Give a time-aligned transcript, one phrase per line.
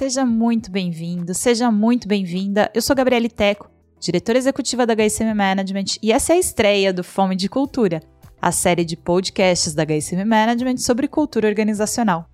[0.00, 2.70] Seja muito bem-vindo, seja muito bem-vinda.
[2.72, 3.70] Eu sou Gabriele Teco,
[4.00, 8.00] diretora executiva da HSM Management, e essa é a estreia do Fome de Cultura,
[8.40, 12.24] a série de podcasts da HSM Management sobre cultura organizacional.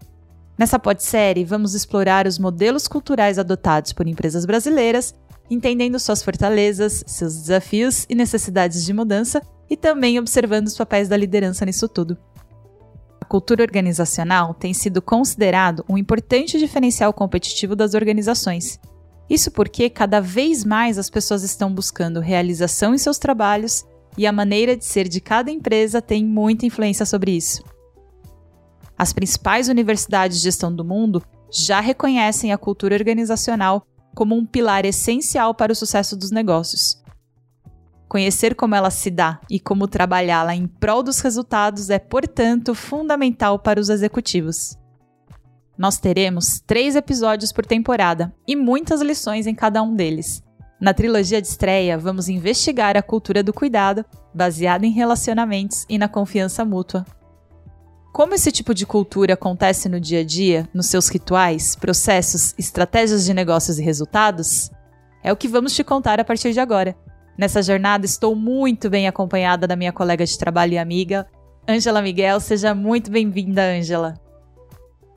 [0.56, 5.12] Nessa podsérie, vamos explorar os modelos culturais adotados por empresas brasileiras,
[5.50, 11.16] entendendo suas fortalezas, seus desafios e necessidades de mudança, e também observando os papéis da
[11.16, 12.16] liderança nisso tudo.
[13.26, 18.78] A cultura organizacional tem sido considerado um importante diferencial competitivo das organizações.
[19.28, 23.84] Isso porque cada vez mais as pessoas estão buscando realização em seus trabalhos
[24.16, 27.64] e a maneira de ser de cada empresa tem muita influência sobre isso.
[28.96, 34.84] As principais universidades de gestão do mundo já reconhecem a cultura organizacional como um pilar
[34.84, 37.02] essencial para o sucesso dos negócios.
[38.08, 43.58] Conhecer como ela se dá e como trabalhá-la em prol dos resultados é, portanto, fundamental
[43.58, 44.78] para os executivos.
[45.76, 50.42] Nós teremos três episódios por temporada e muitas lições em cada um deles.
[50.80, 56.08] Na trilogia de estreia, vamos investigar a cultura do cuidado, baseada em relacionamentos e na
[56.08, 57.04] confiança mútua.
[58.12, 63.24] Como esse tipo de cultura acontece no dia a dia, nos seus rituais, processos, estratégias
[63.24, 64.70] de negócios e resultados?
[65.22, 66.96] É o que vamos te contar a partir de agora.
[67.38, 71.26] Nessa jornada, estou muito bem acompanhada da minha colega de trabalho e amiga,
[71.68, 72.40] Ângela Miguel.
[72.40, 74.14] Seja muito bem-vinda, Ângela.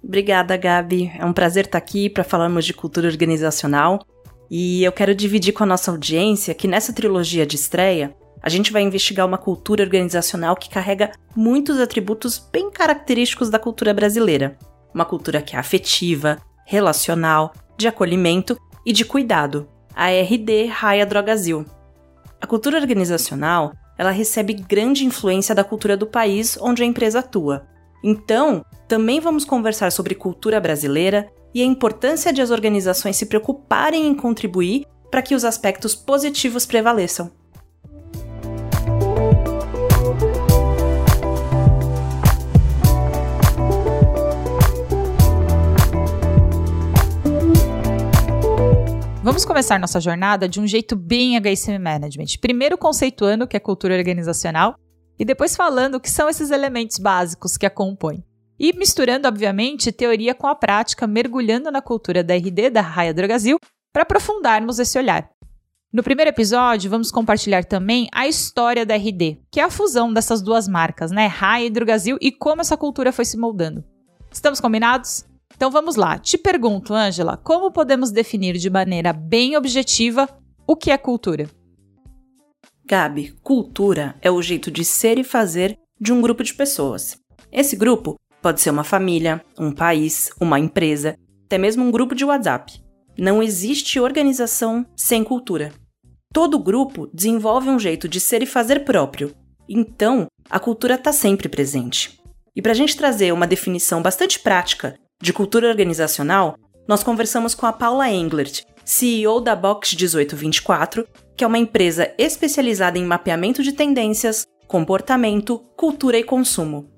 [0.03, 1.11] Obrigada, Gabi.
[1.17, 4.06] É um prazer estar aqui para falarmos de cultura organizacional.
[4.50, 8.72] E eu quero dividir com a nossa audiência que nessa trilogia de estreia, a gente
[8.72, 14.58] vai investigar uma cultura organizacional que carrega muitos atributos bem característicos da cultura brasileira.
[14.94, 19.70] Uma cultura que é afetiva, relacional, de acolhimento e de cuidado.
[19.94, 21.66] A RD Raia Drogazil.
[22.42, 27.67] A cultura organizacional, ela recebe grande influência da cultura do país onde a empresa atua.
[28.04, 34.08] Então, também vamos conversar sobre cultura brasileira e a importância de as organizações se preocuparem
[34.08, 37.32] em contribuir para que os aspectos positivos prevaleçam.
[49.30, 52.40] Vamos começar nossa jornada de um jeito bem HSM Management.
[52.42, 54.73] Primeiro conceituando o que é cultura organizacional
[55.20, 58.23] e depois falando o que são esses elementos básicos que a compõem.
[58.60, 63.60] E misturando, obviamente, teoria com a prática, mergulhando na cultura da RD da Raia Drogazil
[63.94, 65.30] para aprofundarmos esse olhar.
[65.94, 70.42] No primeiro episódio, vamos compartilhar também a história da RD, que é a fusão dessas
[70.42, 73.86] duas marcas, né, Raia e Drogazil, e como essa cultura foi se moldando.
[74.32, 75.29] Estamos combinados?
[75.59, 76.17] Então vamos lá.
[76.17, 80.25] Te pergunto, Ângela, como podemos definir de maneira bem objetiva
[80.65, 81.49] o que é cultura?
[82.86, 87.17] Gabi, cultura é o jeito de ser e fazer de um grupo de pessoas.
[87.52, 92.23] Esse grupo pode ser uma família, um país, uma empresa, até mesmo um grupo de
[92.23, 92.81] WhatsApp.
[93.17, 95.73] Não existe organização sem cultura.
[96.33, 99.36] Todo grupo desenvolve um jeito de ser e fazer próprio,
[99.67, 102.17] então a cultura está sempre presente.
[102.55, 106.56] E para a gente trazer uma definição bastante prática de cultura organizacional,
[106.88, 112.98] nós conversamos com a Paula Englert, CEO da Box 1824, que é uma empresa especializada
[112.98, 116.90] em mapeamento de tendências, comportamento, cultura e consumo.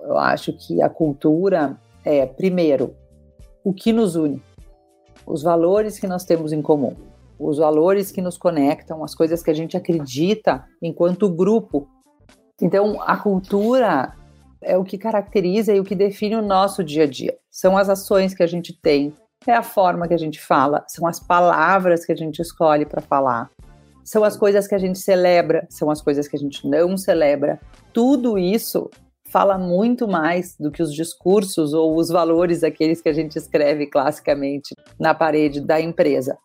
[0.00, 2.94] Eu acho que a cultura é, primeiro,
[3.64, 4.42] o que nos une,
[5.26, 6.94] os valores que nós temos em comum,
[7.38, 11.88] os valores que nos conectam, as coisas que a gente acredita enquanto grupo.
[12.60, 14.14] Então, a cultura
[14.62, 17.36] é o que caracteriza e o que define o nosso dia a dia.
[17.50, 19.12] São as ações que a gente tem,
[19.46, 23.00] é a forma que a gente fala, são as palavras que a gente escolhe para
[23.00, 23.50] falar,
[24.04, 27.60] são as coisas que a gente celebra, são as coisas que a gente não celebra.
[27.92, 28.90] Tudo isso
[29.28, 33.86] fala muito mais do que os discursos ou os valores aqueles que a gente escreve
[33.86, 36.36] classicamente na parede da empresa.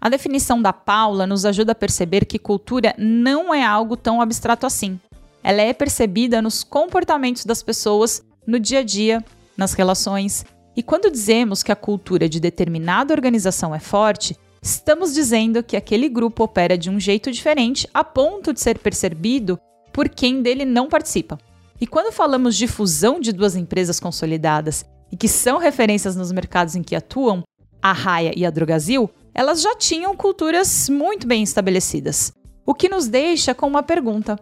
[0.00, 4.66] A definição da Paula nos ajuda a perceber que cultura não é algo tão abstrato
[4.66, 4.98] assim
[5.44, 9.22] ela é percebida nos comportamentos das pessoas no dia a dia,
[9.56, 10.44] nas relações.
[10.74, 16.08] E quando dizemos que a cultura de determinada organização é forte, estamos dizendo que aquele
[16.08, 19.58] grupo opera de um jeito diferente a ponto de ser percebido
[19.92, 21.38] por quem dele não participa.
[21.78, 26.74] E quando falamos de fusão de duas empresas consolidadas e que são referências nos mercados
[26.74, 27.42] em que atuam,
[27.82, 32.32] a Raia e a Drogazil, elas já tinham culturas muito bem estabelecidas.
[32.64, 34.40] O que nos deixa com uma pergunta: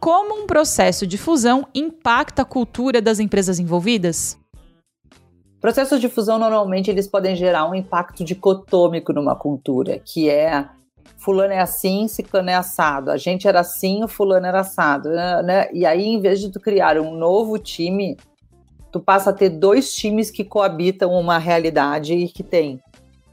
[0.00, 4.38] como um processo de fusão impacta a cultura das empresas envolvidas?
[5.60, 10.66] Processos de fusão normalmente eles podem gerar um impacto dicotômico numa cultura, que é
[11.18, 13.10] fulano é assim, ciclano é assado.
[13.10, 15.68] A gente era assim, o fulano era assado, né?
[15.70, 18.16] E aí, em vez de tu criar um novo time,
[18.90, 22.80] tu passa a ter dois times que coabitam uma realidade e que tem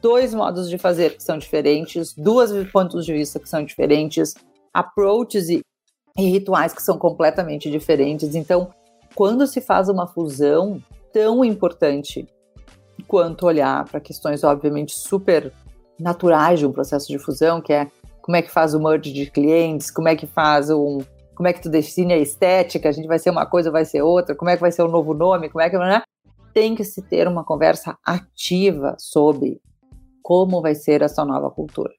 [0.02, 4.34] dois modos de fazer que são diferentes, duas pontos de vista que são diferentes,
[4.74, 5.62] approaches e,
[6.18, 8.36] e rituais que são completamente diferentes.
[8.36, 8.69] Então,
[9.14, 10.81] quando se faz uma fusão
[11.14, 12.28] tão importante
[13.08, 15.54] quanto olhar para questões, obviamente, super
[16.00, 17.88] naturais de um processo de fusão, que é
[18.22, 21.00] como é que faz o merge de clientes, como é que faz um.
[21.34, 24.02] Como é que tu define a estética, a gente vai ser uma coisa, vai ser
[24.02, 25.78] outra, como é que vai ser o novo nome, como é que.
[25.78, 26.02] Né?
[26.52, 29.62] Tem que se ter uma conversa ativa sobre
[30.24, 31.94] como vai ser essa nova cultura.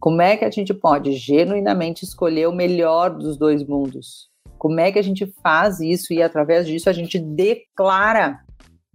[0.00, 4.28] Como é que a gente pode genuinamente escolher o melhor dos dois mundos?
[4.56, 8.40] Como é que a gente faz isso e através disso a gente declara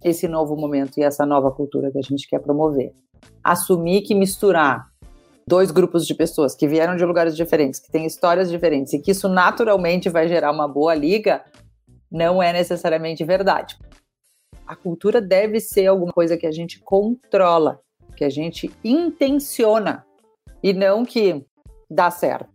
[0.02, 2.94] esse novo momento e essa nova cultura que a gente quer promover?
[3.42, 4.86] Assumir que misturar
[5.46, 9.10] dois grupos de pessoas que vieram de lugares diferentes, que têm histórias diferentes e que
[9.10, 11.44] isso naturalmente vai gerar uma boa liga,
[12.10, 13.76] não é necessariamente verdade.
[14.66, 17.78] A cultura deve ser alguma coisa que a gente controla,
[18.16, 20.02] que a gente intenciona
[20.64, 21.44] e não que
[21.90, 22.48] dá certo.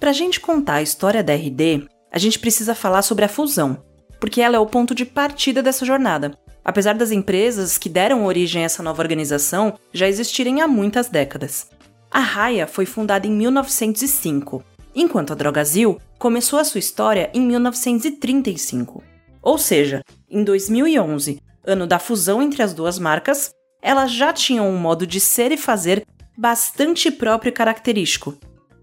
[0.00, 3.84] Para a gente contar a história da RD, a gente precisa falar sobre a fusão,
[4.18, 6.36] porque ela é o ponto de partida dessa jornada.
[6.64, 11.70] Apesar das empresas que deram origem a essa nova organização já existirem há muitas décadas.
[12.10, 14.64] A Raia foi fundada em 1905,
[14.94, 19.04] enquanto a Drogazil começou a sua história em 1935.
[19.40, 23.52] Ou seja, em 2011, ano da fusão entre as duas marcas,
[23.82, 28.34] elas já tinham um modo de ser e fazer bastante próprio e característico.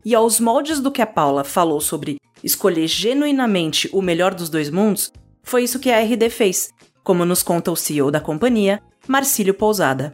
[0.03, 4.69] E aos moldes do que a Paula falou sobre escolher genuinamente o melhor dos dois
[4.69, 5.11] mundos,
[5.43, 6.69] foi isso que a RD fez,
[7.03, 10.11] como nos conta o CEO da companhia, Marcílio Pousada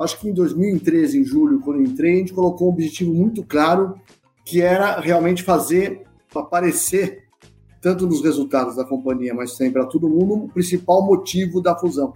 [0.00, 4.00] acho que em 2013, em julho, quando entrei, a gente colocou um objetivo muito claro,
[4.44, 6.04] que era realmente fazer
[6.34, 7.24] aparecer,
[7.82, 12.14] tanto nos resultados da companhia, mas também para todo mundo, o principal motivo da fusão,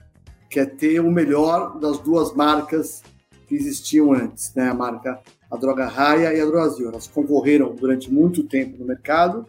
[0.48, 3.02] que é ter o melhor das duas marcas
[3.46, 4.68] que existiam antes, né?
[4.68, 5.20] a marca
[5.50, 6.88] a Droga Raia e a Drogasil.
[6.88, 9.46] Elas concorreram durante muito tempo no mercado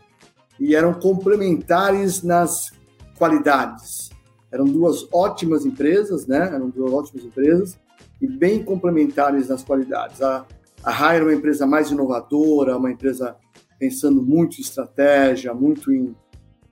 [0.59, 2.71] e eram complementares nas
[3.17, 4.09] qualidades.
[4.51, 6.49] Eram duas ótimas empresas, né?
[6.53, 7.79] Eram duas ótimas empresas
[8.21, 10.21] e bem complementares nas qualidades.
[10.21, 10.45] A,
[10.83, 13.35] a Rai era uma empresa mais inovadora, uma empresa
[13.79, 16.15] pensando muito em estratégia, muito em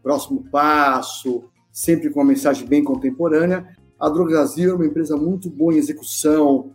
[0.02, 3.68] próximo passo, sempre com uma mensagem bem contemporânea.
[4.00, 6.72] A Drogasil é uma empresa muito boa em execução,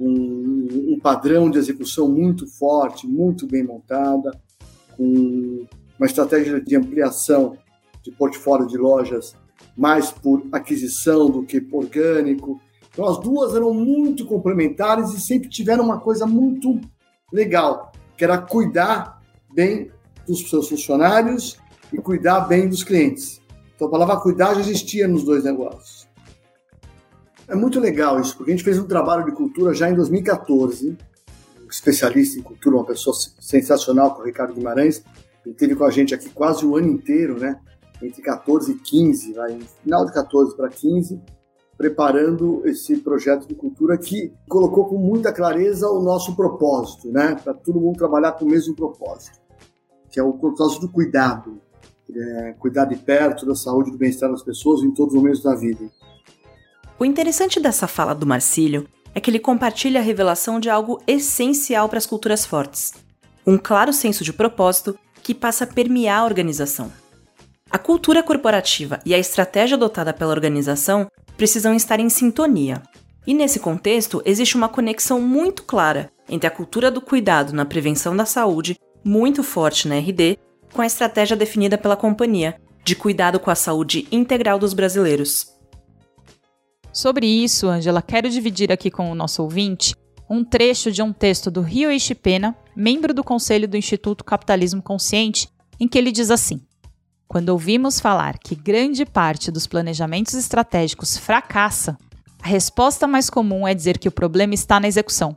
[0.00, 4.30] com um padrão de execução muito forte, muito bem montada,
[4.96, 5.66] com
[5.98, 7.58] uma estratégia de ampliação
[8.02, 9.36] de portfólio de lojas
[9.76, 12.58] mais por aquisição do que por orgânico.
[12.90, 16.80] Então as duas eram muito complementares e sempre tiveram uma coisa muito
[17.30, 19.20] legal, que era cuidar
[19.52, 19.90] bem
[20.26, 21.58] dos seus funcionários
[21.92, 23.38] e cuidar bem dos clientes.
[23.76, 26.08] Então a palavra cuidar já existia nos dois negócios.
[27.50, 30.96] É muito legal isso, porque a gente fez um trabalho de cultura já em 2014.
[31.60, 35.02] Um especialista em cultura, uma pessoa sensacional, com o Ricardo Guimarães.
[35.44, 37.58] Ele esteve com a gente aqui quase o ano inteiro, né?
[38.00, 41.20] Entre 14 e 15, vai, final de 14 para 15
[41.76, 47.34] preparando esse projeto de cultura que colocou com muita clareza o nosso propósito, né?
[47.42, 49.40] Para todo mundo trabalhar com o mesmo propósito,
[50.10, 51.58] que é o propósito do cuidado,
[52.14, 55.42] é cuidar de perto da saúde e do bem-estar das pessoas em todos os momentos
[55.42, 55.90] da vida.
[57.00, 61.88] O interessante dessa fala do Marcílio é que ele compartilha a revelação de algo essencial
[61.88, 62.92] para as culturas fortes:
[63.46, 66.92] um claro senso de propósito que passa a permear a organização.
[67.70, 72.82] A cultura corporativa e a estratégia adotada pela organização precisam estar em sintonia.
[73.26, 78.14] E nesse contexto, existe uma conexão muito clara entre a cultura do cuidado na prevenção
[78.14, 80.38] da saúde, muito forte na RD,
[80.70, 85.59] com a estratégia definida pela companhia de cuidado com a saúde integral dos brasileiros.
[86.92, 89.94] Sobre isso, Angela, quero dividir aqui com o nosso ouvinte
[90.28, 91.88] um trecho de um texto do Rio
[92.20, 96.60] Pena, membro do Conselho do Instituto Capitalismo Consciente, em que ele diz assim:
[97.28, 101.96] quando ouvimos falar que grande parte dos planejamentos estratégicos fracassa,
[102.42, 105.36] a resposta mais comum é dizer que o problema está na execução.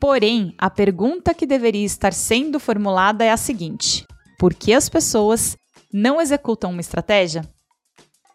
[0.00, 4.04] Porém, a pergunta que deveria estar sendo formulada é a seguinte:
[4.36, 5.56] por que as pessoas
[5.92, 7.42] não executam uma estratégia?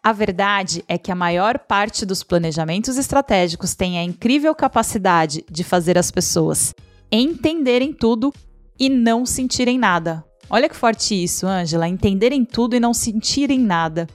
[0.08, 5.62] A verdade é que a maior parte dos planejamentos estratégicos tem a incrível capacidade de
[5.62, 6.74] fazer as pessoas
[7.12, 8.32] entenderem tudo
[8.80, 14.08] e não sentirem nada, Olha que forte isso, Ângela, entenderem tudo e não sentirem nada.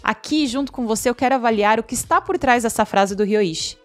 [0.00, 3.24] Aqui, junto com você, eu quero avaliar o que está por trás dessa frase do
[3.24, 3.76] Ryoichi.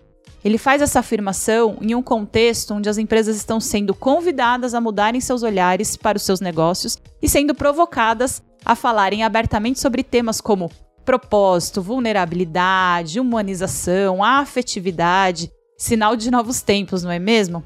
[0.45, 5.19] Ele faz essa afirmação em um contexto onde as empresas estão sendo convidadas a mudarem
[5.19, 10.69] seus olhares para os seus negócios e sendo provocadas a falarem abertamente sobre temas como
[11.07, 17.63] propósito, vulnerabilidade, humanização, afetividade, sinal de novos tempos, não é mesmo?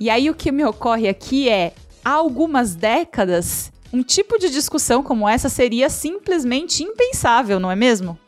[0.00, 1.72] E aí o que me ocorre aqui é,
[2.04, 8.18] há algumas décadas, um tipo de discussão como essa seria simplesmente impensável, não é mesmo?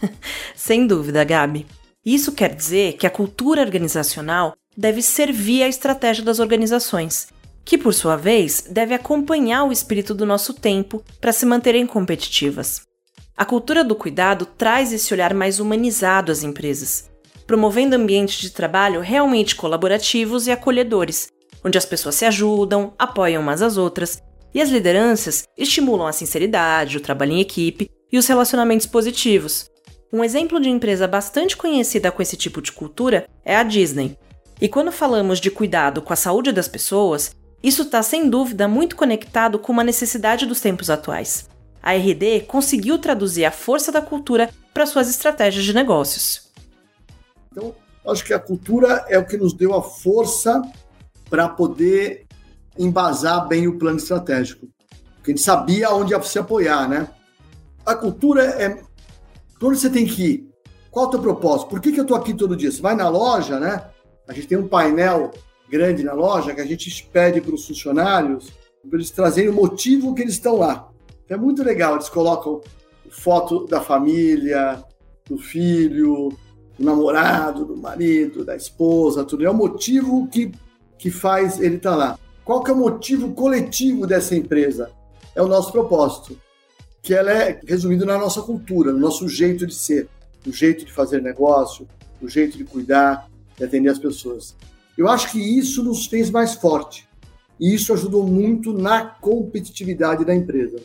[0.56, 1.66] Sem dúvida, Gabi.
[2.02, 7.28] Isso quer dizer que a cultura organizacional deve servir à estratégia das organizações,
[7.62, 12.87] que por sua vez deve acompanhar o espírito do nosso tempo para se manterem competitivas.
[13.38, 17.08] A cultura do cuidado traz esse olhar mais humanizado às empresas,
[17.46, 21.28] promovendo ambientes de trabalho realmente colaborativos e acolhedores,
[21.64, 24.20] onde as pessoas se ajudam, apoiam umas às outras
[24.52, 29.70] e as lideranças estimulam a sinceridade, o trabalho em equipe e os relacionamentos positivos.
[30.12, 34.18] Um exemplo de empresa bastante conhecida com esse tipo de cultura é a Disney.
[34.60, 38.96] E quando falamos de cuidado com a saúde das pessoas, isso está sem dúvida muito
[38.96, 41.48] conectado com uma necessidade dos tempos atuais.
[41.88, 46.50] A RD conseguiu traduzir a força da cultura para suas estratégias de negócios.
[47.50, 47.74] Então,
[48.06, 50.60] acho que a cultura é o que nos deu a força
[51.30, 52.26] para poder
[52.78, 54.68] embasar bem o plano estratégico.
[55.14, 57.08] Porque a gente sabia onde se apoiar, né?
[57.86, 58.82] A cultura é.
[59.62, 60.50] Onde você tem que ir?
[60.90, 61.70] Qual é o teu propósito?
[61.70, 62.70] Por que, que eu estou aqui todo dia?
[62.70, 63.88] Você vai na loja, né?
[64.28, 65.30] A gente tem um painel
[65.70, 68.52] grande na loja que a gente pede para os funcionários
[68.86, 70.87] para eles trazerem o motivo que eles estão lá.
[71.28, 72.60] É muito legal, eles colocam
[73.10, 74.82] foto da família,
[75.28, 76.30] do filho,
[76.78, 79.44] do namorado, do marido, da esposa, tudo.
[79.44, 80.52] É o motivo que,
[80.98, 82.18] que faz ele estar tá lá.
[82.44, 84.90] Qual que é o motivo coletivo dessa empresa?
[85.34, 86.38] É o nosso propósito,
[87.02, 90.08] que ela é resumido na nossa cultura, no nosso jeito de ser,
[90.46, 91.86] no jeito de fazer negócio,
[92.20, 94.56] no jeito de cuidar, de atender as pessoas.
[94.96, 97.06] Eu acho que isso nos fez mais forte.
[97.60, 100.78] E isso ajudou muito na competitividade da empresa.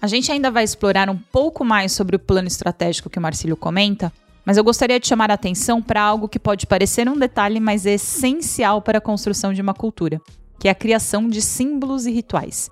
[0.00, 3.56] A gente ainda vai explorar um pouco mais sobre o plano estratégico que o Marcílio
[3.56, 4.12] comenta,
[4.44, 7.84] mas eu gostaria de chamar a atenção para algo que pode parecer um detalhe, mas
[7.84, 10.20] é essencial para a construção de uma cultura,
[10.58, 12.70] que é a criação de símbolos e rituais.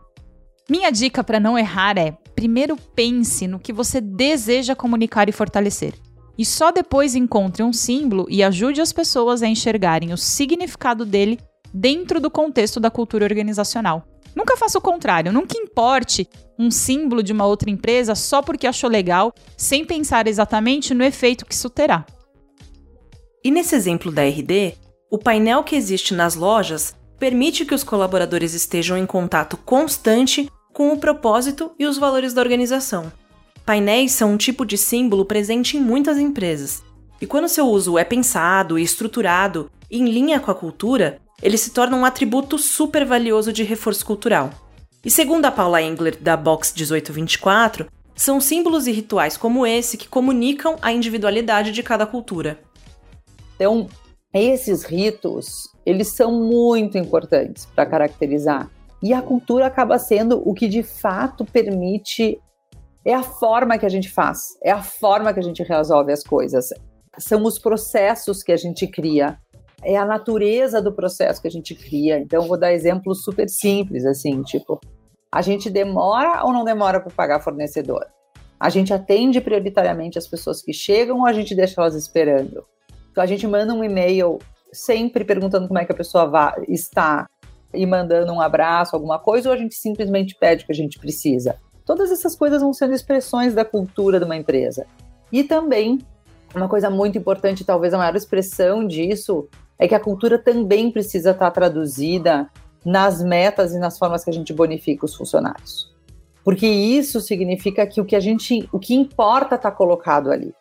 [0.71, 5.95] Minha dica para não errar é: primeiro pense no que você deseja comunicar e fortalecer
[6.39, 11.39] e só depois encontre um símbolo e ajude as pessoas a enxergarem o significado dele
[11.75, 14.07] dentro do contexto da cultura organizacional.
[14.35, 18.91] Nunca faça o contrário, nunca importe um símbolo de uma outra empresa só porque achou
[18.91, 22.05] legal, sem pensar exatamente no efeito que isso terá.
[23.45, 24.75] E nesse exemplo da RD,
[25.11, 30.93] o painel que existe nas lojas permite que os colaboradores estejam em contato constante com
[30.93, 33.13] o propósito e os valores da organização.
[33.65, 36.83] Painéis são um tipo de símbolo presente em muitas empresas.
[37.21, 41.71] E quando seu uso é pensado e estruturado em linha com a cultura, ele se
[41.71, 44.51] torna um atributo super valioso de reforço cultural.
[45.05, 50.09] E segundo a Paula Engler, da Box 1824, são símbolos e rituais como esse que
[50.09, 52.59] comunicam a individualidade de cada cultura.
[53.55, 53.89] Então,
[54.35, 58.69] esses ritos, eles são muito importantes para caracterizar.
[59.03, 62.41] E a cultura acaba sendo o que de fato permite
[63.05, 66.23] é a forma que a gente faz, é a forma que a gente resolve as
[66.25, 66.69] coisas.
[67.17, 69.39] São os processos que a gente cria,
[69.83, 72.19] é a natureza do processo que a gente cria.
[72.19, 74.81] Então, vou dar exemplos super simples, assim, tipo,
[75.31, 78.07] a gente demora ou não demora para pagar fornecedor?
[78.59, 82.65] A gente atende prioritariamente as pessoas que chegam ou a gente deixa elas esperando?
[83.11, 84.39] Então, a gente manda um e-mail
[84.73, 87.27] sempre perguntando como é que a pessoa está
[87.73, 90.99] e mandando um abraço, alguma coisa, ou a gente simplesmente pede o que a gente
[90.99, 91.57] precisa?
[91.85, 94.87] Todas essas coisas vão sendo expressões da cultura de uma empresa.
[95.31, 95.99] E também,
[96.55, 101.31] uma coisa muito importante, talvez a maior expressão disso, é que a cultura também precisa
[101.31, 102.51] estar traduzida
[102.85, 105.95] nas metas e nas formas que a gente bonifica os funcionários.
[106.45, 110.55] Porque isso significa que o que a gente, o que importa está colocado ali.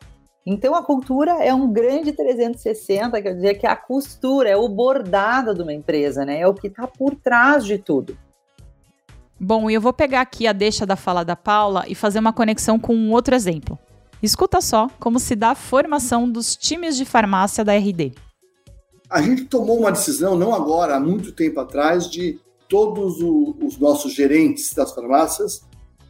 [0.45, 4.69] Então a cultura é um grande 360, quer dizer que é a costura, é o
[4.69, 6.39] bordado de uma empresa, né?
[6.39, 8.17] É o que está por trás de tudo.
[9.39, 12.33] Bom, e eu vou pegar aqui a deixa da fala da Paula e fazer uma
[12.33, 13.77] conexão com um outro exemplo.
[14.21, 18.13] Escuta só como se dá a formação dos times de farmácia da RD.
[19.09, 24.13] A gente tomou uma decisão, não agora, há muito tempo atrás, de todos os nossos
[24.13, 25.61] gerentes das farmácias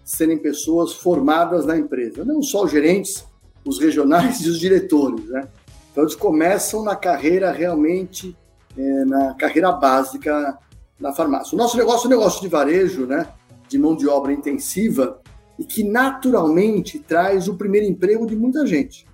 [0.04, 2.26] serem pessoas formadas na empresa.
[2.26, 3.26] Não só os gerentes,
[3.66, 5.26] os regionais e os diretores.
[5.26, 5.48] Né?
[5.92, 8.36] Então, eles começam na carreira realmente,
[8.78, 10.58] é, na carreira básica
[11.00, 11.56] na farmácia.
[11.56, 13.28] O nosso negócio é um negócio de varejo, né?
[13.68, 15.22] De mão de obra intensiva
[15.60, 19.08] e que naturalmente traz o primeiro emprego de muita gente.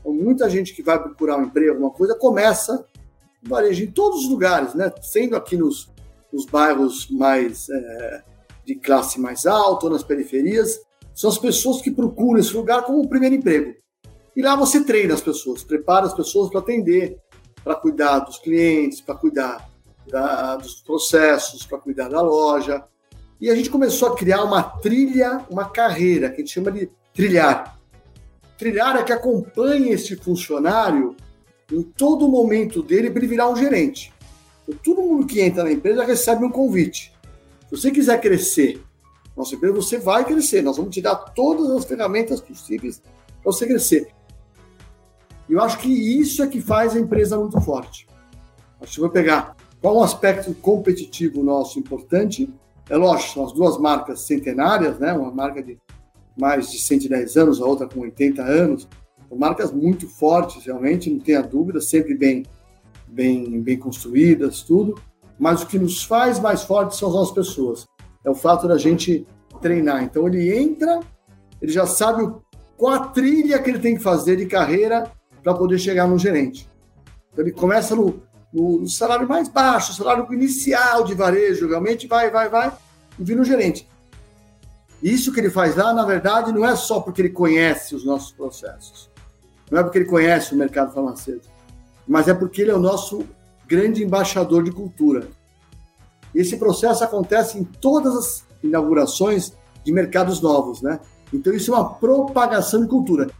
[0.00, 2.84] Então, muita gente que vai procurar um emprego, alguma coisa, começa
[3.42, 4.92] varejo em todos os lugares, né?
[5.02, 5.90] Sendo aqui nos,
[6.32, 8.22] nos bairros mais é,
[8.64, 10.80] de classe mais alta ou nas periferias,
[11.14, 13.74] são as pessoas que procuram esse lugar como o primeiro emprego.
[14.36, 17.18] E lá você treina as pessoas, prepara as pessoas para atender,
[17.62, 19.68] para cuidar dos clientes, para cuidar
[20.08, 22.84] da, dos processos, para cuidar da loja.
[23.40, 26.90] E a gente começou a criar uma trilha, uma carreira, que a gente chama de
[27.12, 27.78] trilhar.
[28.56, 31.16] Trilhar é que acompanha esse funcionário
[31.70, 34.12] em todo momento dele para ele virar um gerente.
[34.62, 37.12] Então, todo mundo que entra na empresa recebe um convite.
[37.68, 38.82] Se você quiser crescer,
[39.36, 40.62] nossa empresa, você vai crescer.
[40.62, 43.00] Nós vamos te dar todas as ferramentas possíveis
[43.42, 44.08] para você crescer.
[45.48, 48.06] E eu acho que isso é que faz a empresa muito forte.
[48.80, 52.52] Acho que vou pegar qual um aspecto competitivo nosso importante.
[52.88, 55.12] É lógico, são as duas marcas centenárias, né?
[55.12, 55.78] Uma marca de
[56.36, 58.88] mais de 110 anos, a outra com 80 anos.
[59.38, 62.44] Marcas muito fortes, realmente, não tenha dúvida, sempre bem,
[63.06, 65.00] bem, bem construídas, tudo.
[65.38, 67.86] Mas o que nos faz mais fortes são as nossas pessoas.
[68.24, 69.26] É o fato da gente
[69.60, 70.02] treinar.
[70.02, 71.00] Então ele entra,
[71.60, 72.32] ele já sabe
[72.76, 75.10] qual a trilha que ele tem que fazer de carreira
[75.42, 76.68] para poder chegar no gerente.
[77.32, 78.22] Então ele começa no,
[78.52, 82.72] no, salário mais baixo, salário inicial de varejo, realmente vai, vai, vai,
[83.18, 83.88] e vira no gerente.
[85.02, 88.32] Isso que ele faz lá, na verdade, não é só porque ele conhece os nossos
[88.32, 89.09] processos,
[89.70, 91.52] não é porque ele conhece o mercado farmacêutico,
[92.06, 93.24] mas é porque ele é o nosso
[93.66, 95.28] grande embaixador de cultura.
[96.34, 99.52] Esse processo acontece em todas as inaugurações
[99.84, 101.00] de mercados novos, né?
[101.32, 103.30] Então isso é uma propagação de cultura.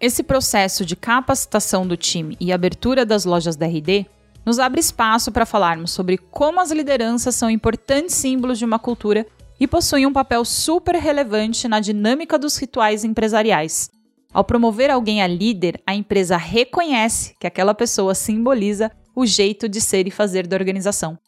[0.00, 4.06] Esse processo de capacitação do time e abertura das lojas da RD
[4.44, 9.24] nos abre espaço para falarmos sobre como as lideranças são importantes símbolos de uma cultura
[9.60, 13.88] e possuem um papel super relevante na dinâmica dos rituais empresariais.
[14.32, 19.78] Ao promover alguém a líder, a empresa reconhece que aquela pessoa simboliza o jeito de
[19.78, 21.18] ser e fazer da organização.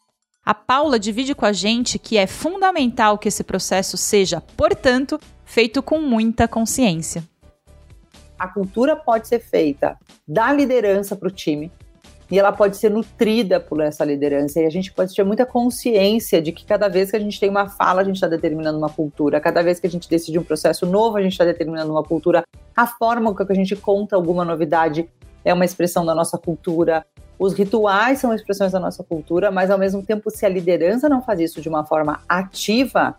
[0.43, 5.83] A Paula divide com a gente que é fundamental que esse processo seja, portanto, feito
[5.83, 7.23] com muita consciência.
[8.39, 11.71] A cultura pode ser feita da liderança para o time,
[12.29, 16.41] e ela pode ser nutrida por essa liderança e a gente pode ter muita consciência
[16.41, 18.89] de que cada vez que a gente tem uma fala, a gente está determinando uma
[18.89, 22.03] cultura, cada vez que a gente decide um processo novo, a gente está determinando uma
[22.03, 22.43] cultura,
[22.75, 25.07] a forma com que a gente conta alguma novidade
[25.43, 27.05] é uma expressão da nossa cultura,
[27.37, 31.21] os rituais são expressões da nossa cultura, mas ao mesmo tempo, se a liderança não
[31.21, 33.15] faz isso de uma forma ativa,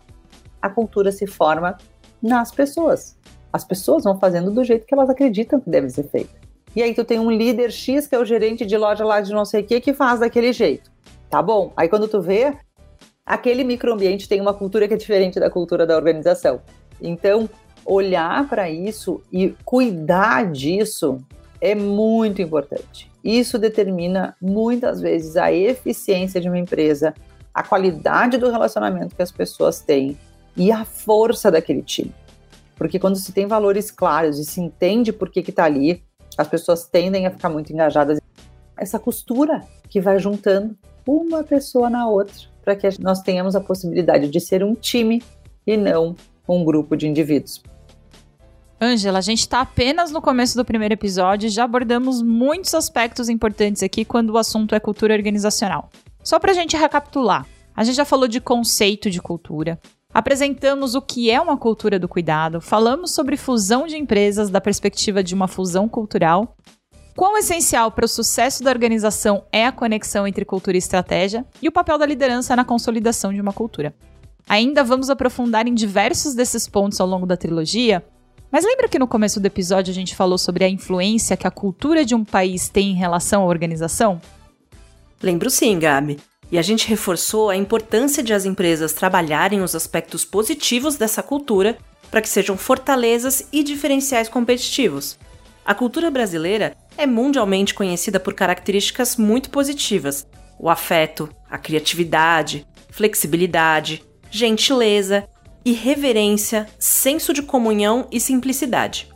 [0.61, 1.77] a cultura se forma
[2.21, 3.15] nas pessoas.
[3.53, 6.46] As pessoas vão fazendo do jeito que elas acreditam que deve ser feito.
[6.77, 9.33] E aí tu tem um líder X, que é o gerente de loja lá de
[9.33, 10.91] não sei o que, que faz daquele jeito.
[11.27, 11.73] Tá bom?
[11.75, 12.55] Aí quando tu vê,
[13.25, 16.61] aquele microambiente tem uma cultura que é diferente da cultura da organização.
[17.01, 17.49] Então,
[17.83, 21.17] olhar para isso e cuidar disso
[21.59, 23.09] é muito importante.
[23.23, 27.11] Isso determina muitas vezes a eficiência de uma empresa,
[27.51, 30.15] a qualidade do relacionamento que as pessoas têm
[30.55, 32.13] e a força daquele time.
[32.75, 36.05] Porque quando se tem valores claros e se entende por que está ali,
[36.37, 38.19] as pessoas tendem a ficar muito engajadas.
[38.77, 44.29] Essa costura que vai juntando uma pessoa na outra, para que nós tenhamos a possibilidade
[44.29, 45.23] de ser um time
[45.65, 46.15] e não
[46.47, 47.61] um grupo de indivíduos.
[48.79, 53.27] Ângela, a gente está apenas no começo do primeiro episódio e já abordamos muitos aspectos
[53.27, 55.89] importantes aqui quando o assunto é cultura organizacional.
[56.23, 59.79] Só para a gente recapitular, a gente já falou de conceito de cultura,
[60.17, 65.21] apresentamos o que é uma cultura do cuidado, falamos sobre fusão de empresas da perspectiva
[65.21, 66.57] de uma fusão cultural,
[67.15, 71.67] quão essencial para o sucesso da organização é a conexão entre cultura e estratégia e
[71.67, 73.93] o papel da liderança na consolidação de uma cultura.
[74.49, 78.03] Ainda vamos aprofundar em diversos desses pontos ao longo da trilogia,
[78.51, 81.51] mas lembra que no começo do episódio a gente falou sobre a influência que a
[81.51, 84.19] cultura de um país tem em relação à organização?
[85.21, 86.17] Lembro sim, Gabi.
[86.51, 91.77] E a gente reforçou a importância de as empresas trabalharem os aspectos positivos dessa cultura
[92.09, 95.17] para que sejam fortalezas e diferenciais competitivos.
[95.65, 100.25] A cultura brasileira é mundialmente conhecida por características muito positivas:
[100.57, 105.27] o afeto, a criatividade, flexibilidade, gentileza
[105.65, 109.09] e reverência, senso de comunhão e simplicidade.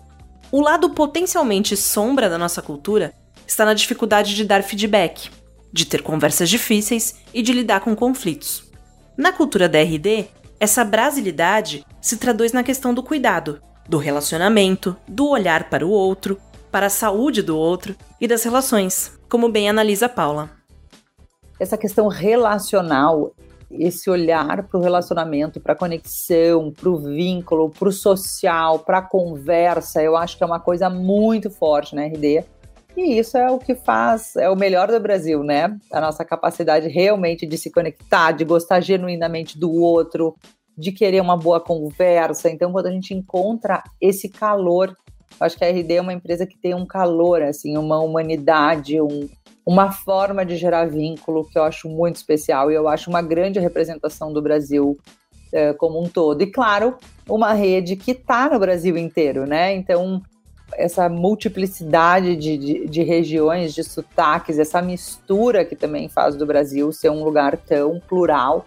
[0.52, 3.14] O lado potencialmente sombra da nossa cultura
[3.48, 5.30] está na dificuldade de dar feedback,
[5.72, 8.70] de ter conversas difíceis e de lidar com conflitos.
[9.18, 10.28] Na cultura da RD,
[10.60, 16.38] essa brasilidade se traduz na questão do cuidado, do relacionamento, do olhar para o outro,
[16.72, 20.50] para a saúde do outro e das relações, como bem analisa Paula.
[21.60, 23.36] Essa questão relacional
[23.74, 29.00] esse olhar para o relacionamento, para a conexão, para o vínculo, para o social, para
[29.00, 32.44] a conversa, eu acho que é uma coisa muito forte na RD.
[32.96, 35.78] E isso é o que faz, é o melhor do Brasil, né?
[35.92, 40.36] A nossa capacidade realmente de se conectar, de gostar genuinamente do outro,
[40.78, 42.50] de querer uma boa conversa.
[42.50, 44.96] Então, quando a gente encontra esse calor,
[45.40, 49.30] acho que a RD é uma empresa que tem um calor, assim, uma humanidade, um,
[49.66, 53.60] uma forma de gerar vínculo que eu acho muito especial e eu acho uma grande
[53.60, 54.98] representação do Brasil
[55.54, 56.42] é, como um todo.
[56.42, 59.74] E claro, uma rede que está no Brasil inteiro, né?
[59.74, 60.22] Então,
[60.74, 66.92] essa multiplicidade de, de, de, regiões, de sotaques, essa mistura que também faz do Brasil
[66.92, 68.66] ser um lugar tão plural,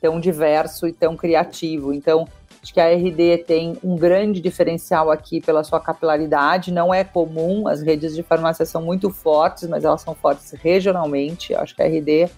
[0.00, 1.92] tão diverso e tão criativo.
[1.92, 2.26] Então,
[2.62, 6.72] acho que a RD tem um grande diferencial aqui pela sua capilaridade.
[6.72, 11.54] Não é comum, as redes de farmácia são muito fortes, mas elas são fortes regionalmente.
[11.54, 12.28] Acho que a RD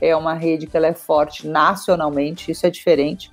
[0.00, 3.30] é uma rede que ela é forte nacionalmente, isso é diferente.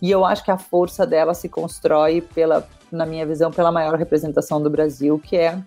[0.00, 3.96] E eu acho que a força dela se constrói pela, na minha visão, pela maior
[3.96, 5.58] representação do Brasil, que é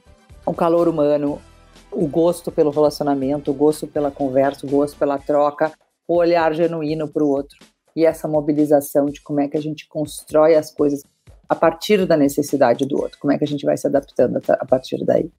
[0.45, 1.41] o calor humano,
[1.91, 5.71] o gosto pelo relacionamento, o gosto pela conversa, o gosto pela troca,
[6.07, 7.57] o olhar genuíno para o outro
[7.95, 11.03] e essa mobilização de como é que a gente constrói as coisas
[11.49, 14.65] a partir da necessidade do outro, como é que a gente vai se adaptando a
[14.65, 15.31] partir daí.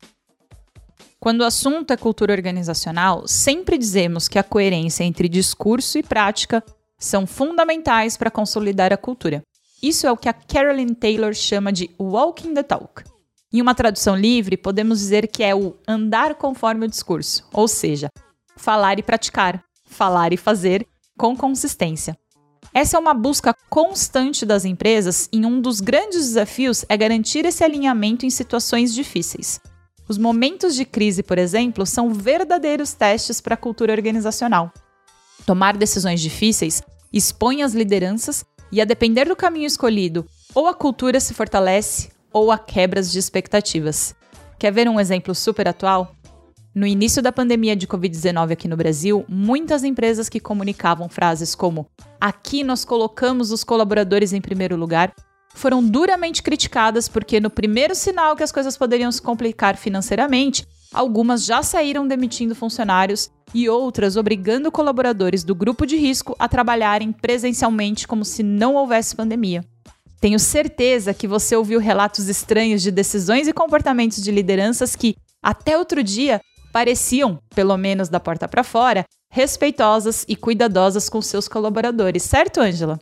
[1.21, 6.63] Quando o assunto é cultura organizacional, sempre dizemos que a coerência entre discurso e prática
[6.99, 9.43] são fundamentais para consolidar a cultura.
[9.83, 13.05] Isso é o que a Carolyn Taylor chama de walking the talk.
[13.53, 18.11] Em uma tradução livre, podemos dizer que é o andar conforme o discurso, ou seja,
[18.57, 20.87] falar e praticar, falar e fazer
[21.17, 22.19] com consistência.
[22.75, 27.63] Essa é uma busca constante das empresas e um dos grandes desafios é garantir esse
[27.63, 29.61] alinhamento em situações difíceis.
[30.09, 34.73] Os momentos de crise, por exemplo, são verdadeiros testes para a cultura organizacional.
[35.47, 41.21] Tomar decisões difíceis expõe as lideranças e, a depender do caminho escolhido, ou a cultura
[41.21, 44.15] se fortalece ou há quebras de expectativas.
[44.59, 46.15] Quer ver um exemplo super atual?
[46.75, 51.87] No início da pandemia de Covid-19 aqui no Brasil, muitas empresas que comunicavam frases como
[52.21, 55.13] aqui nós colocamos os colaboradores em primeiro lugar
[55.55, 61.45] foram duramente criticadas porque, no primeiro sinal que as coisas poderiam se complicar financeiramente, algumas
[61.45, 68.07] já saíram demitindo funcionários e outras obrigando colaboradores do grupo de risco a trabalharem presencialmente
[68.07, 69.65] como se não houvesse pandemia.
[70.21, 75.79] Tenho certeza que você ouviu relatos estranhos de decisões e comportamentos de lideranças que, até
[75.79, 76.41] outro dia,
[76.73, 82.99] pareciam, pelo menos da porta para fora, respeitosas e cuidadosas com seus colaboradores, certo, Ângela?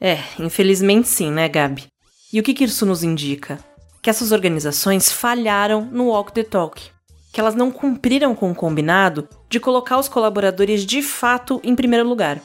[0.00, 1.86] É, infelizmente sim, né, Gabi?
[2.32, 3.58] E o que, que isso nos indica?
[4.02, 6.82] Que essas organizações falharam no walk the talk,
[7.32, 12.08] que elas não cumpriram com o combinado de colocar os colaboradores de fato em primeiro
[12.08, 12.40] lugar.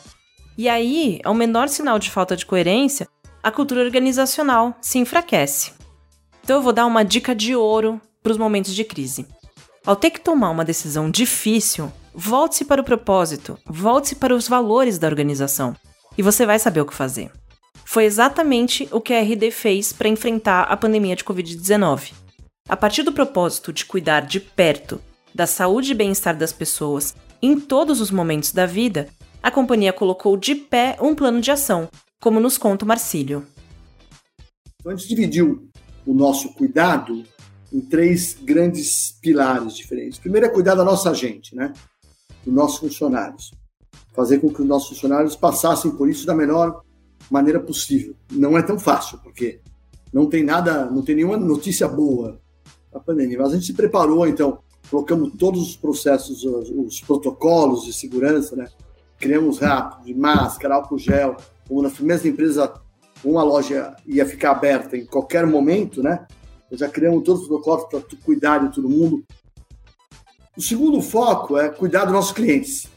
[0.58, 3.08] E aí, ao menor sinal de falta de coerência,
[3.42, 5.74] a cultura organizacional se enfraquece.
[6.44, 9.28] Então eu vou dar uma dica de ouro para os momentos de crise.
[9.86, 14.98] Ao ter que tomar uma decisão difícil, volte-se para o propósito, volte-se para os valores
[14.98, 15.76] da organização
[16.18, 17.32] e você vai saber o que fazer.
[17.90, 22.12] Foi exatamente o que a RD fez para enfrentar a pandemia de Covid-19.
[22.68, 25.00] A partir do propósito de cuidar de perto
[25.34, 29.08] da saúde e bem-estar das pessoas em todos os momentos da vida,
[29.42, 31.88] a companhia colocou de pé um plano de ação,
[32.20, 33.48] como nos conta o Marcílio.
[34.82, 35.70] Então, a gente dividiu
[36.06, 37.24] o nosso cuidado
[37.72, 40.20] em três grandes pilares diferentes.
[40.20, 41.72] Primeiro é cuidar da nossa gente, né?
[42.44, 43.50] Dos nossos funcionários.
[44.14, 46.82] Fazer com que os nossos funcionários passassem por isso da melhor
[47.30, 48.16] maneira possível.
[48.32, 49.60] Não é tão fácil, porque
[50.14, 52.40] não tem nada, não tem nenhuma notícia boa
[52.92, 53.38] da pandemia.
[53.38, 54.60] Mas a gente se preparou, então,
[54.90, 58.68] colocamos todos os processos, os, os protocolos de segurança, né?
[59.20, 61.36] Criamos rápido, de máscara, álcool gel,
[61.68, 62.70] como nas primeiras empresas,
[63.24, 66.26] uma loja ia ficar aberta em qualquer momento, né?
[66.72, 69.24] já criamos todos os protocolos para cuidar de todo mundo.
[70.56, 72.88] O segundo foco é cuidar dos nossos clientes.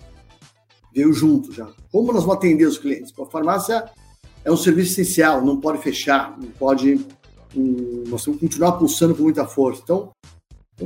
[0.92, 1.68] Veio junto já.
[1.92, 3.12] Como nós vamos atender os clientes?
[3.18, 3.88] A farmácia
[4.44, 7.04] é um serviço essencial, não pode fechar, não pode.
[7.54, 9.82] Um, nós temos que continuar pulsando com muita força.
[9.82, 10.12] Então,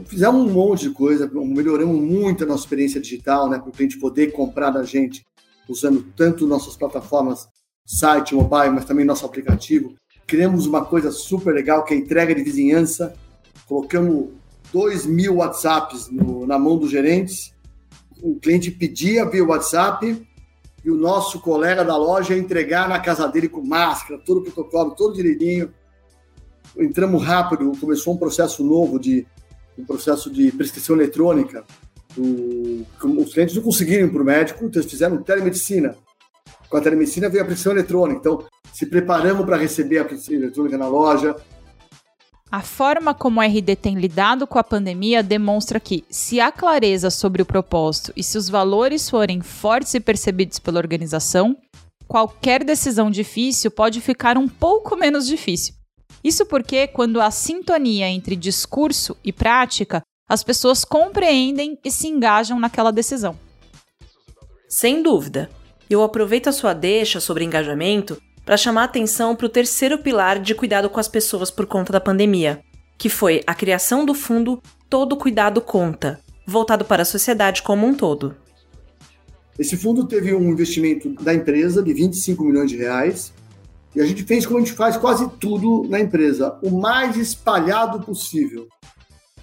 [0.07, 3.99] fizemos um monte de coisa, melhoramos muito a nossa experiência digital, né, para o cliente
[3.99, 5.25] poder comprar da gente,
[5.69, 7.47] usando tanto nossas plataformas,
[7.87, 9.95] site, mobile, mas também nosso aplicativo
[10.27, 13.15] criamos uma coisa super legal, que é a entrega de vizinhança.
[13.67, 14.31] Colocamos
[14.73, 17.55] 2 mil WhatsApps no, na mão dos gerentes.
[18.23, 20.27] O cliente pedia via WhatsApp
[20.85, 24.43] e o nosso colega da loja ia entregar na casa dele com máscara, todo o
[24.43, 25.73] protocolo, todo direitinho.
[26.77, 29.27] Entramos rápido, começou um processo novo de
[29.79, 31.65] um processo de prescrição eletrônica.
[32.17, 35.97] Os clientes não conseguiram ir para o médico, então eles fizeram telemedicina.
[36.69, 38.21] Com a telemedicina veio a prescrição eletrônica.
[38.21, 41.35] Então, se preparamos para receber a prescrição eletrônica na loja.
[42.55, 47.11] A forma como a RD tem lidado com a pandemia demonstra que, se há clareza
[47.11, 51.57] sobre o propósito e se os valores forem fortes e percebidos pela organização,
[52.07, 55.75] qualquer decisão difícil pode ficar um pouco menos difícil.
[56.23, 62.61] Isso porque, quando há sintonia entre discurso e prática, as pessoas compreendem e se engajam
[62.61, 63.37] naquela decisão.
[64.69, 65.51] Sem dúvida.
[65.91, 70.55] Eu aproveito a sua deixa sobre engajamento para chamar atenção para o terceiro pilar de
[70.55, 72.63] cuidado com as pessoas por conta da pandemia,
[72.99, 77.95] que foi a criação do fundo Todo Cuidado Conta, voltado para a sociedade como um
[77.95, 78.37] todo.
[79.59, 83.33] Esse fundo teve um investimento da empresa de 25 milhões de reais
[83.95, 88.01] e a gente fez como a gente faz quase tudo na empresa, o mais espalhado
[88.01, 88.67] possível.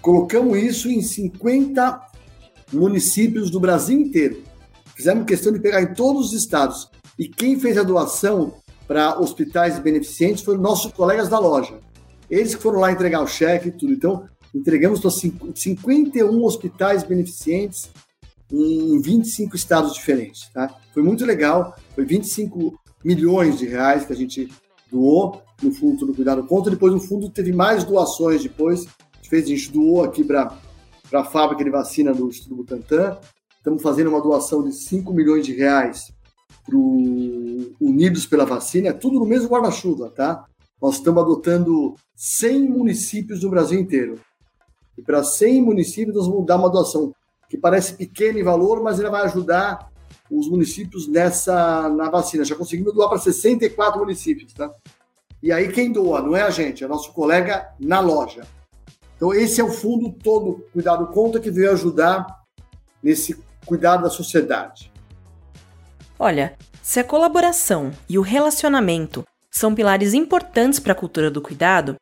[0.00, 2.00] Colocamos isso em 50
[2.72, 4.42] municípios do Brasil inteiro.
[4.94, 6.90] Fizemos questão de pegar em todos os estados.
[7.18, 8.54] E quem fez a doação
[8.92, 11.80] para hospitais beneficentes foram nossos colegas da loja.
[12.28, 13.90] Eles que foram lá entregar o cheque e tudo.
[13.90, 17.90] Então, entregamos para 51 hospitais beneficentes
[18.52, 20.50] em 25 estados diferentes.
[20.52, 20.76] Tá?
[20.92, 24.52] Foi muito legal, foi 25 milhões de reais que a gente
[24.90, 26.68] doou no Fundo do Cuidado Conta.
[26.68, 28.80] Depois o fundo teve mais doações depois.
[28.80, 30.54] A gente, fez, a gente doou aqui para
[31.14, 33.16] a fábrica de vacina do Instituto Butantan.
[33.56, 36.12] Estamos fazendo uma doação de 5 milhões de reais
[36.64, 38.88] para o Unidos pela Vacina.
[38.88, 40.44] É tudo no mesmo guarda-chuva, tá?
[40.80, 44.20] Nós estamos adotando 100 municípios do Brasil inteiro.
[44.96, 47.14] E para 100 municípios nós vamos dar uma doação
[47.48, 49.90] que parece pequena em valor, mas ela vai ajudar
[50.30, 52.44] os municípios nessa na vacina.
[52.44, 54.72] Já conseguimos doar para 64 municípios, tá?
[55.42, 58.42] E aí quem doa não é a gente, é nosso colega na loja.
[59.16, 62.26] Então esse é o fundo todo Cuidado Conta que veio ajudar
[63.02, 63.36] nesse
[63.66, 64.91] cuidado da sociedade.
[66.24, 71.96] Olha, se a colaboração e o relacionamento são pilares importantes para a cultura do cuidado,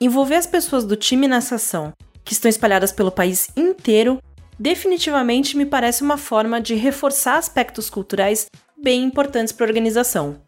[0.00, 1.92] envolver as pessoas do time nessa ação,
[2.24, 4.18] que estão espalhadas pelo país inteiro,
[4.58, 8.46] definitivamente me parece uma forma de reforçar aspectos culturais
[8.82, 10.40] bem importantes para a organização.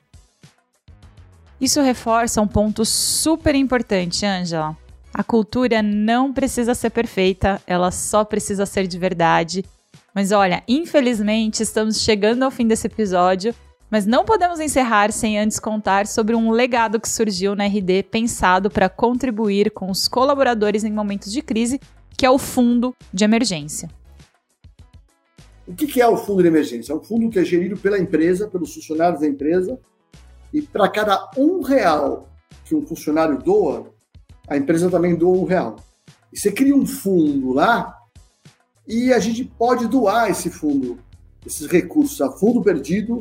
[1.60, 4.74] Isso reforça um ponto super importante, Angela.
[5.12, 9.62] A cultura não precisa ser perfeita, ela só precisa ser de verdade.
[10.14, 13.54] Mas olha, infelizmente estamos chegando ao fim desse episódio,
[13.90, 18.70] mas não podemos encerrar sem antes contar sobre um legado que surgiu na RD pensado
[18.70, 21.80] para contribuir com os colaboradores em momentos de crise,
[22.16, 23.88] que é o Fundo de Emergência.
[25.68, 26.94] O que é o fundo de emergência?
[26.94, 29.78] É um fundo que é gerido pela empresa, pelos funcionários da empresa,
[30.50, 32.26] e para cada um real
[32.64, 33.92] que um funcionário doa,
[34.48, 35.76] a empresa também doa um real.
[36.32, 37.97] E você cria um fundo lá
[38.88, 40.98] e a gente pode doar esse fundo,
[41.46, 43.18] esses recursos a fundo perdido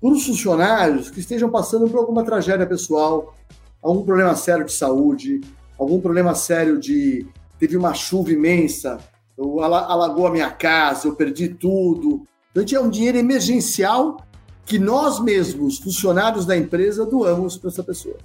[0.00, 3.34] para os funcionários que estejam passando por alguma tragédia pessoal,
[3.82, 5.40] algum problema sério de saúde,
[5.78, 7.26] algum problema sério de
[7.58, 9.00] teve uma chuva imensa
[9.36, 12.26] eu alagou a minha casa, eu perdi tudo.
[12.54, 14.16] Então, é um dinheiro emergencial
[14.64, 18.16] que nós mesmos, funcionários da empresa, doamos para essa pessoa,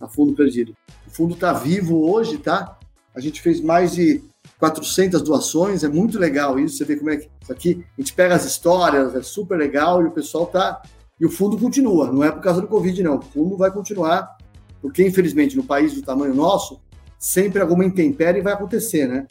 [0.00, 0.74] a fundo perdido.
[1.06, 2.78] O fundo está vivo hoje, tá?
[3.14, 4.22] A gente fez mais de
[4.58, 6.76] 400 doações, é muito legal isso.
[6.76, 10.02] Você vê como é que isso aqui, a gente pega as histórias, é super legal
[10.02, 10.82] e o pessoal tá.
[11.18, 13.18] E o fundo continua, não é por causa do Covid, não.
[13.18, 14.36] O fundo vai continuar,
[14.82, 16.80] porque infelizmente no país do tamanho nosso,
[17.18, 19.26] sempre alguma intempérie vai acontecer, né?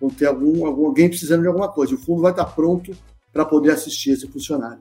[0.00, 1.94] vão ter algum, algum, alguém precisando de alguma coisa.
[1.94, 2.96] O fundo vai estar pronto
[3.32, 4.80] para poder assistir esse funcionário.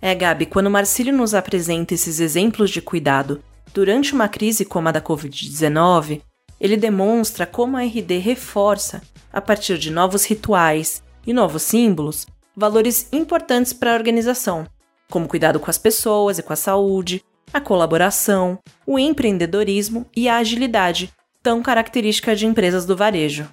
[0.00, 3.42] É, Gabi, quando o Marcílio nos apresenta esses exemplos de cuidado
[3.74, 6.22] durante uma crise como a da Covid-19,
[6.60, 13.08] ele demonstra como a RD reforça, a partir de novos rituais e novos símbolos, valores
[13.12, 14.66] importantes para a organização,
[15.10, 20.38] como cuidado com as pessoas e com a saúde, a colaboração, o empreendedorismo e a
[20.38, 23.48] agilidade, tão característica de empresas do varejo.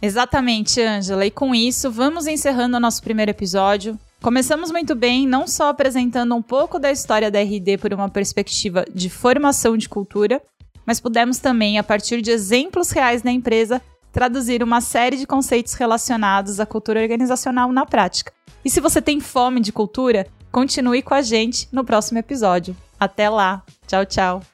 [0.00, 1.24] Exatamente, Angela.
[1.24, 3.98] E com isso, vamos encerrando o nosso primeiro episódio.
[4.20, 8.84] Começamos muito bem, não só apresentando um pouco da história da RD por uma perspectiva
[8.92, 10.42] de formação de cultura,
[10.86, 13.80] mas pudemos também, a partir de exemplos reais da empresa,
[14.12, 18.32] traduzir uma série de conceitos relacionados à cultura organizacional na prática.
[18.64, 22.76] E se você tem fome de cultura, continue com a gente no próximo episódio.
[22.98, 23.62] Até lá!
[23.86, 24.53] Tchau, tchau!